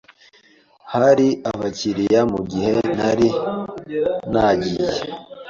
Hari 0.93 1.27
abakiriya 1.49 2.21
mugihe 2.33 2.73
nari 2.97 3.27
nagiye? 4.31 4.91